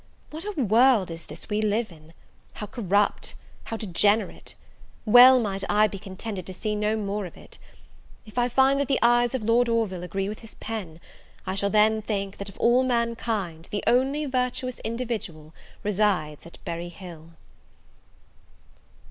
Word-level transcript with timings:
What 0.31 0.45
a 0.45 0.51
world 0.59 1.11
is 1.11 1.27
this 1.27 1.47
we 1.47 1.61
live 1.61 1.91
in! 1.91 2.13
how 2.53 2.65
corrupt! 2.65 3.35
how 3.65 3.77
degenerate! 3.77 4.55
well 5.05 5.39
might 5.39 5.63
I 5.69 5.85
be 5.85 5.99
contented 5.99 6.47
to 6.47 6.55
see 6.55 6.75
no 6.75 6.95
more 6.97 7.27
of 7.27 7.37
it! 7.37 7.59
If 8.25 8.35
I 8.39 8.49
find 8.49 8.79
that 8.79 8.87
the 8.87 8.97
eyes 9.03 9.35
of 9.35 9.43
Lord 9.43 9.69
Orville 9.69 10.01
agree 10.01 10.27
with 10.27 10.39
his 10.39 10.55
pen, 10.55 10.99
I 11.45 11.53
shall 11.53 11.69
then 11.69 12.01
think, 12.01 12.37
that 12.37 12.49
of 12.49 12.57
all 12.57 12.81
mankind, 12.83 13.67
the 13.71 13.83
only 13.85 14.25
virtuous 14.25 14.79
individual 14.79 15.53
resides 15.83 16.47
at 16.47 16.57
Berry 16.65 16.89
Hill. 16.89 17.33